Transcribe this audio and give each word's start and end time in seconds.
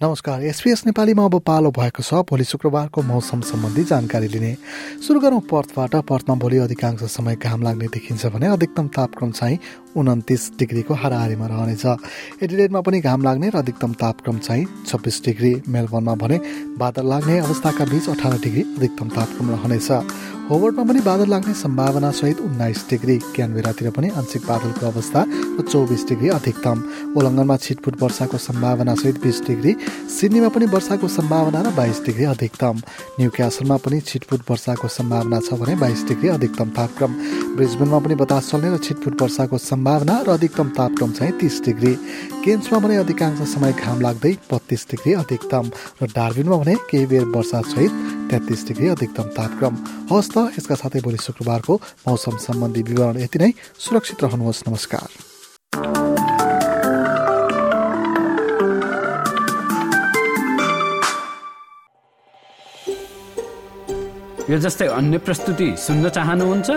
नमस्कार। 0.00 0.42
एसपिएस 0.42 0.82
नेपालीमा 0.86 1.24
अब 1.24 1.34
पालो 1.46 1.70
भएको 1.70 2.02
छ। 2.02 2.24
भोलि 2.24 2.44
शुक्रबारको 2.44 3.02
मौसम 3.02 3.40
सम्बन्धी 3.44 3.82
जानकारी 3.84 4.28
लिने। 4.28 4.56
सुरु 5.04 5.20
गरौँ 5.20 5.40
पर्थबाट। 5.44 5.94
पर्थमा 6.08 6.34
भोलि 6.40 6.58
अधिकांश 6.58 7.02
समय 7.04 7.36
घाम 7.36 7.62
लाग्ने 7.62 7.86
देखिन्छ 7.86 8.26
भने 8.32 8.46
अधिकतम 8.48 8.88
तापक्रम 8.96 9.30
चाहिँ 9.30 9.58
उन्तिस 9.96 10.48
डिग्रीको 10.56 10.94
हाराहारीमा 10.94 11.46
रहनेछ। 11.46 11.84
एडिलेडमा 12.40 12.80
पनि 12.80 13.00
घाम 13.00 13.22
लाग्ने 13.22 13.48
र 13.50 13.56
अधिकतम 13.60 13.92
तापक्रम 14.00 14.38
चाहिँ 14.38 14.66
छब्बिस 14.88 15.24
डिग्री 15.24 15.52
मेलबर्नमा 15.68 16.14
भने 16.16 16.40
बादल 16.80 17.06
लाग्ने 17.06 17.38
अवस्थाका 17.38 17.84
बीच 17.84 18.08
अठार 18.08 18.38
डिग्री 18.40 18.62
अधिकतम 18.80 19.08
तापक्रम 19.12 19.50
रहनेछ। 19.52 19.88
होवर्डमा 20.50 20.82
पनि 20.82 21.00
बादल 21.00 21.28
लाग्ने 21.30 21.52
सम्भावना 21.54 22.10
सहित 22.10 22.38
उन्नाइस 22.42 22.82
डिग्री 22.90 23.16
क्यानबेरातिर 23.34 23.90
पनि 23.94 24.08
आंशिक 24.18 24.42
बादलको 24.42 24.86
अवस्था 24.86 25.20
र 25.22 25.62
चौबिस 25.62 26.02
डिग्री 26.08 26.28
अधिकतम। 26.28 26.82
उल्लङ्घनमा 27.14 27.56
छिटफुट 27.56 28.02
वर्षाको 28.02 28.38
सम्भावना 28.38 28.94
सहित 28.94 29.22
बिस 29.22 29.40
डिग्री 29.46 29.74
सिडनीमा 30.10 30.48
पनि 30.50 30.66
वर्षाको 30.74 31.08
सम्भावना 31.08 31.60
र 31.62 31.70
बाइस 31.70 32.02
डिग्री 32.02 32.24
अधिकतम। 32.34 32.82
न्यू 33.20 33.30
क्यासलमा 33.30 33.76
पनि 33.78 34.00
छिटफुट 34.02 34.50
वर्षाको 34.50 34.88
सम्भावना 34.90 35.40
छ 35.40 35.54
भने 35.54 35.74
बाइस 35.78 36.04
डिग्री 36.08 36.28
अधिकतम 36.28 36.68
तापक्रम। 36.74 37.12
ब्रिजबेनमा 37.56 37.98
पनि 38.02 38.14
बतास 38.18 38.50
चल्ने 38.50 38.74
र 38.74 38.78
छिटफुट 38.82 39.22
वर्षाको 39.22 39.58
सम्भावना 39.70 40.20
र 40.26 40.28
अधिकतम 40.34 40.68
तापक्रम 40.74 41.12
चाहिँ 41.14 41.32
तिस 41.38 41.62
डिग्री। 41.64 41.94
केन्समा 42.42 42.78
भने 42.82 42.96
अधिकांश 43.06 43.38
समय 43.54 43.72
घाम 43.78 44.00
लाग्दै 44.00 44.34
बत्तीस 44.50 44.86
डिग्री 44.90 45.12
अधिकतम 45.22 45.70
र 46.02 46.10
डार्बिनमा 46.10 46.56
भने 46.56 46.74
केही 46.90 47.06
बेर 47.06 47.24
वर्षा 47.30 47.60
सहित 47.70 48.18
तेत्तिस 48.30 48.66
डिग्री 48.68 48.88
अधिकतम 48.88 49.28
तापक्रम। 49.34 49.74
हवस् 50.10 50.30
त 50.30 50.36
यसका 50.58 50.74
साथै 50.74 51.00
भोलि 51.00 51.18
शुक्रबारको 51.18 51.74
मौसम 52.08 52.36
सम्बन्धी 52.38 52.82
विवरण 52.82 53.16
यति 53.18 53.38
नै। 53.38 53.52
सुरक्षित 53.78 54.22
रहनुहोस् 54.24 54.62
नमस्कार। 54.68 55.08
यो 64.50 64.58
जस्तै 64.58 64.86
अन्य 64.88 65.18
प्रस्तुति 65.18 65.68
सुन्न 65.78 66.08
चाहनुहुन्छ? 66.08 66.70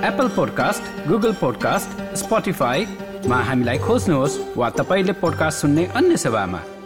एप्पल 0.00 0.28
पोडकास्ट 0.28 1.08
गुगल 1.08 1.32
पोडकास्ट 1.32 2.16
स्पोटिफाईमा 2.16 3.38
हामीलाई 3.44 3.78
खोज्नुहोस् 3.78 4.38
वा 4.56 4.70
तपाईँले 4.70 5.12
पोडकास्ट 5.12 5.60
सुन्ने 5.60 5.84
अन्य 5.92 6.16
सेवामा। 6.16 6.79